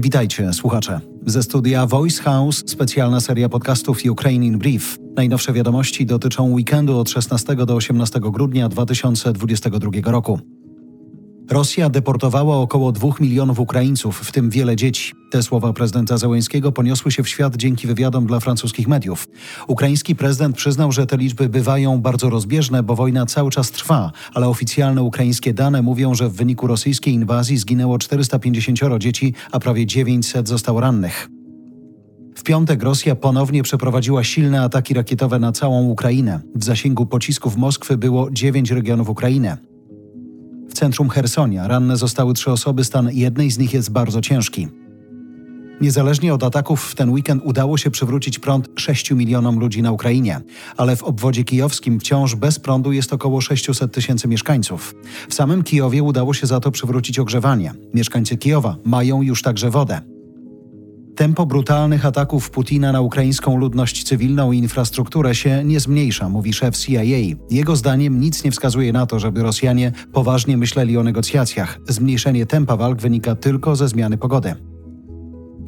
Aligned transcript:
Witajcie, 0.00 0.52
słuchacze. 0.52 1.00
Ze 1.26 1.42
studia 1.42 1.86
Voice 1.86 2.22
House 2.22 2.62
specjalna 2.66 3.20
seria 3.20 3.48
podcastów 3.48 3.98
Ukraine 4.10 4.46
in 4.46 4.58
Brief. 4.58 4.98
Najnowsze 5.16 5.52
wiadomości 5.52 6.06
dotyczą 6.06 6.52
weekendu 6.52 6.98
od 6.98 7.10
16 7.10 7.56
do 7.56 7.74
18 7.74 8.20
grudnia 8.20 8.68
2022 8.68 10.12
roku. 10.12 10.40
Rosja 11.50 11.90
deportowała 11.90 12.56
około 12.56 12.92
2 12.92 13.08
milionów 13.20 13.60
Ukraińców, 13.60 14.20
w 14.20 14.32
tym 14.32 14.50
wiele 14.50 14.76
dzieci. 14.76 15.14
Te 15.30 15.42
słowa 15.42 15.72
prezydenta 15.72 16.18
Zełenskiego 16.18 16.72
poniosły 16.72 17.12
się 17.12 17.22
w 17.22 17.28
świat 17.28 17.56
dzięki 17.56 17.86
wywiadom 17.86 18.26
dla 18.26 18.40
francuskich 18.40 18.88
mediów. 18.88 19.28
Ukraiński 19.66 20.16
prezydent 20.16 20.56
przyznał, 20.56 20.92
że 20.92 21.06
te 21.06 21.16
liczby 21.16 21.48
bywają 21.48 22.00
bardzo 22.00 22.30
rozbieżne, 22.30 22.82
bo 22.82 22.94
wojna 22.94 23.26
cały 23.26 23.50
czas 23.50 23.70
trwa, 23.70 24.12
ale 24.34 24.48
oficjalne 24.48 25.02
ukraińskie 25.02 25.54
dane 25.54 25.82
mówią, 25.82 26.14
że 26.14 26.28
w 26.28 26.32
wyniku 26.32 26.66
rosyjskiej 26.66 27.14
inwazji 27.14 27.58
zginęło 27.58 27.98
450 27.98 28.78
dzieci, 28.98 29.34
a 29.52 29.60
prawie 29.60 29.86
900 29.86 30.48
zostało 30.48 30.80
rannych. 30.80 31.28
W 32.36 32.42
piątek 32.42 32.82
Rosja 32.82 33.16
ponownie 33.16 33.62
przeprowadziła 33.62 34.24
silne 34.24 34.62
ataki 34.62 34.94
rakietowe 34.94 35.38
na 35.38 35.52
całą 35.52 35.88
Ukrainę. 35.88 36.40
W 36.54 36.64
zasięgu 36.64 37.06
pocisków 37.06 37.56
Moskwy 37.56 37.96
było 37.96 38.30
dziewięć 38.30 38.70
regionów 38.70 39.08
Ukrainy 39.08 39.67
centrum 40.78 41.08
Hersonia 41.08 41.68
ranne 41.68 41.96
zostały 41.96 42.34
trzy 42.34 42.50
osoby, 42.50 42.84
stan 42.84 43.10
jednej 43.12 43.50
z 43.50 43.58
nich 43.58 43.72
jest 43.74 43.90
bardzo 43.90 44.20
ciężki. 44.20 44.68
Niezależnie 45.80 46.34
od 46.34 46.42
ataków 46.42 46.84
w 46.84 46.94
ten 46.94 47.10
weekend 47.10 47.42
udało 47.44 47.78
się 47.78 47.90
przywrócić 47.90 48.38
prąd 48.38 48.68
6 48.76 49.10
milionom 49.10 49.58
ludzi 49.58 49.82
na 49.82 49.92
Ukrainie, 49.92 50.40
ale 50.76 50.96
w 50.96 51.02
obwodzie 51.02 51.44
kijowskim 51.44 52.00
wciąż 52.00 52.34
bez 52.34 52.58
prądu 52.58 52.92
jest 52.92 53.12
około 53.12 53.40
600 53.40 53.92
tysięcy 53.92 54.28
mieszkańców. 54.28 54.94
W 55.28 55.34
samym 55.34 55.62
Kijowie 55.62 56.02
udało 56.02 56.34
się 56.34 56.46
za 56.46 56.60
to 56.60 56.70
przywrócić 56.70 57.18
ogrzewanie. 57.18 57.72
Mieszkańcy 57.94 58.36
Kijowa 58.36 58.76
mają 58.84 59.22
już 59.22 59.42
także 59.42 59.70
wodę. 59.70 60.17
Tempo 61.18 61.46
brutalnych 61.46 62.06
ataków 62.06 62.50
Putina 62.50 62.92
na 62.92 63.00
ukraińską 63.00 63.56
ludność 63.56 64.04
cywilną 64.04 64.52
i 64.52 64.58
infrastrukturę 64.58 65.34
się 65.34 65.64
nie 65.64 65.80
zmniejsza, 65.80 66.28
mówi 66.28 66.52
szef 66.52 66.76
CIA. 66.76 67.02
Jego 67.50 67.76
zdaniem 67.76 68.20
nic 68.20 68.44
nie 68.44 68.50
wskazuje 68.50 68.92
na 68.92 69.06
to, 69.06 69.18
żeby 69.18 69.42
Rosjanie 69.42 69.92
poważnie 70.12 70.56
myśleli 70.56 70.96
o 70.96 71.02
negocjacjach. 71.02 71.78
Zmniejszenie 71.88 72.46
tempa 72.46 72.76
walk 72.76 73.00
wynika 73.00 73.34
tylko 73.34 73.76
ze 73.76 73.88
zmiany 73.88 74.18
pogody. 74.18 74.54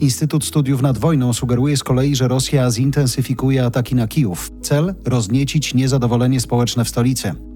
Instytut 0.00 0.44
Studiów 0.44 0.82
nad 0.82 0.98
Wojną 0.98 1.32
sugeruje 1.32 1.76
z 1.76 1.84
kolei, 1.84 2.16
że 2.16 2.28
Rosja 2.28 2.70
zintensyfikuje 2.70 3.64
ataki 3.64 3.94
na 3.94 4.08
Kijów. 4.08 4.50
Cel 4.62 4.94
rozniecić 5.04 5.74
niezadowolenie 5.74 6.40
społeczne 6.40 6.84
w 6.84 6.88
stolicy. 6.88 7.49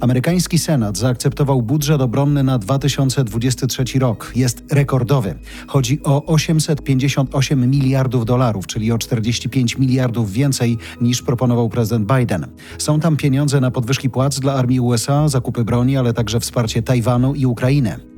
Amerykański 0.00 0.58
Senat 0.58 0.96
zaakceptował 0.96 1.62
budżet 1.62 2.00
obronny 2.00 2.42
na 2.42 2.58
2023 2.58 3.98
rok. 3.98 4.32
Jest 4.36 4.64
rekordowy. 4.72 5.34
Chodzi 5.66 6.00
o 6.04 6.24
858 6.26 7.70
miliardów 7.70 8.24
dolarów, 8.24 8.66
czyli 8.66 8.92
o 8.92 8.98
45 8.98 9.78
miliardów 9.78 10.32
więcej 10.32 10.78
niż 11.00 11.22
proponował 11.22 11.68
prezydent 11.68 12.12
Biden. 12.12 12.46
Są 12.78 13.00
tam 13.00 13.16
pieniądze 13.16 13.60
na 13.60 13.70
podwyżki 13.70 14.10
płac 14.10 14.40
dla 14.40 14.54
armii 14.54 14.80
USA, 14.80 15.28
zakupy 15.28 15.64
broni, 15.64 15.96
ale 15.96 16.14
także 16.14 16.40
wsparcie 16.40 16.82
Tajwanu 16.82 17.34
i 17.34 17.46
Ukrainy. 17.46 18.17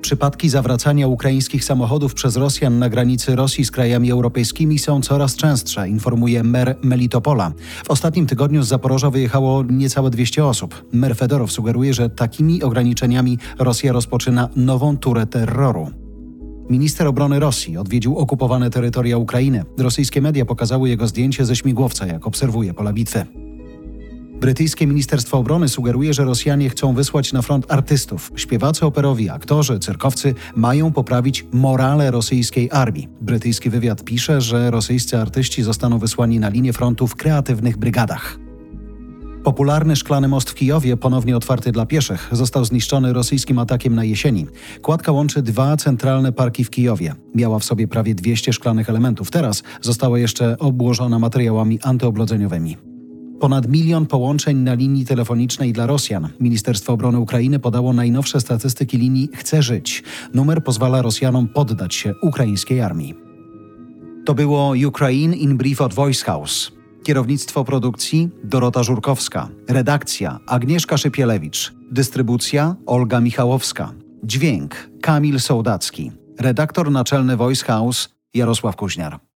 Przypadki 0.00 0.48
zawracania 0.48 1.08
ukraińskich 1.08 1.64
samochodów 1.64 2.14
przez 2.14 2.36
Rosjan 2.36 2.78
na 2.78 2.88
granicy 2.88 3.36
Rosji 3.36 3.64
z 3.64 3.70
krajami 3.70 4.10
europejskimi 4.10 4.78
są 4.78 5.00
coraz 5.00 5.36
częstsze, 5.36 5.88
informuje 5.88 6.42
mer 6.42 6.76
Melitopola. 6.82 7.52
W 7.84 7.90
ostatnim 7.90 8.26
tygodniu 8.26 8.62
z 8.62 8.68
Zaporoża 8.68 9.10
wyjechało 9.10 9.62
niecałe 9.70 10.10
200 10.10 10.46
osób. 10.46 10.84
Mer 10.92 11.16
Fedorow 11.16 11.52
sugeruje, 11.52 11.94
że 11.94 12.10
takimi 12.10 12.62
ograniczeniami 12.62 13.38
Rosja 13.58 13.92
rozpoczyna 13.92 14.48
nową 14.56 14.96
turę 14.96 15.26
terroru. 15.26 15.90
Minister 16.70 17.06
obrony 17.06 17.40
Rosji 17.40 17.76
odwiedził 17.76 18.18
okupowane 18.18 18.70
terytoria 18.70 19.18
Ukrainy. 19.18 19.64
Rosyjskie 19.78 20.20
media 20.22 20.44
pokazały 20.44 20.88
jego 20.88 21.06
zdjęcie 21.06 21.44
ze 21.44 21.56
śmigłowca, 21.56 22.06
jak 22.06 22.26
obserwuje 22.26 22.74
pola 22.74 22.92
bitwy. 22.92 23.47
Brytyjskie 24.40 24.86
Ministerstwo 24.86 25.38
Obrony 25.38 25.68
sugeruje, 25.68 26.14
że 26.14 26.24
Rosjanie 26.24 26.70
chcą 26.70 26.94
wysłać 26.94 27.32
na 27.32 27.42
front 27.42 27.72
artystów. 27.72 28.32
Śpiewacy 28.36 28.86
operowi, 28.86 29.30
aktorzy, 29.30 29.78
cyrkowcy 29.78 30.34
mają 30.54 30.92
poprawić 30.92 31.46
morale 31.52 32.10
rosyjskiej 32.10 32.68
armii. 32.72 33.08
Brytyjski 33.20 33.70
wywiad 33.70 34.04
pisze, 34.04 34.40
że 34.40 34.70
rosyjscy 34.70 35.18
artyści 35.18 35.62
zostaną 35.62 35.98
wysłani 35.98 36.38
na 36.38 36.48
linię 36.48 36.72
frontu 36.72 37.06
w 37.06 37.16
kreatywnych 37.16 37.76
brygadach. 37.76 38.38
Popularny 39.44 39.96
szklany 39.96 40.28
most 40.28 40.50
w 40.50 40.54
Kijowie, 40.54 40.96
ponownie 40.96 41.36
otwarty 41.36 41.72
dla 41.72 41.86
pieszych, 41.86 42.28
został 42.32 42.64
zniszczony 42.64 43.12
rosyjskim 43.12 43.58
atakiem 43.58 43.94
na 43.94 44.04
jesieni. 44.04 44.46
Kładka 44.82 45.12
łączy 45.12 45.42
dwa 45.42 45.76
centralne 45.76 46.32
parki 46.32 46.64
w 46.64 46.70
Kijowie. 46.70 47.14
Miała 47.34 47.58
w 47.58 47.64
sobie 47.64 47.88
prawie 47.88 48.14
200 48.14 48.52
szklanych 48.52 48.90
elementów. 48.90 49.30
Teraz 49.30 49.62
została 49.80 50.18
jeszcze 50.18 50.58
obłożona 50.58 51.18
materiałami 51.18 51.78
antyoblodzeniowymi. 51.82 52.97
Ponad 53.40 53.68
milion 53.68 54.06
połączeń 54.06 54.56
na 54.56 54.74
linii 54.74 55.04
telefonicznej 55.04 55.72
dla 55.72 55.86
Rosjan. 55.86 56.28
Ministerstwo 56.40 56.92
Obrony 56.92 57.18
Ukrainy 57.18 57.58
podało 57.58 57.92
najnowsze 57.92 58.40
statystyki 58.40 58.98
linii 58.98 59.28
Chce 59.34 59.62
żyć. 59.62 60.02
Numer 60.34 60.64
pozwala 60.64 61.02
Rosjanom 61.02 61.48
poddać 61.48 61.94
się 61.94 62.14
ukraińskiej 62.22 62.80
armii. 62.80 63.14
To 64.24 64.34
było 64.34 64.74
Ukraine 64.86 65.36
in 65.36 65.56
Brief 65.56 65.80
od 65.80 65.94
Voice 65.94 66.24
House. 66.24 66.72
Kierownictwo 67.02 67.64
produkcji 67.64 68.28
Dorota 68.44 68.82
Żurkowska. 68.82 69.48
Redakcja 69.68 70.38
Agnieszka 70.46 70.96
Szypielewicz. 70.96 71.72
Dystrybucja 71.90 72.76
Olga 72.86 73.20
Michałowska. 73.20 73.92
Dźwięk 74.24 74.90
Kamil 75.02 75.40
Sołdacki. 75.40 76.12
Redaktor 76.38 76.90
naczelny 76.90 77.36
Voice 77.36 77.64
House 77.64 78.08
Jarosław 78.34 78.76
Kuźniar. 78.76 79.27